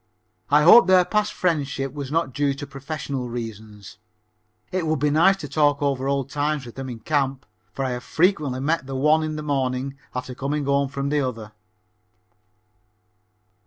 [0.49, 3.99] I hope their past friendship was not due to professional reasons.
[4.71, 7.91] It would be nice to talk over old times with them in camp, for I
[7.91, 11.51] have frequently met the one in the morning after coming home from the other.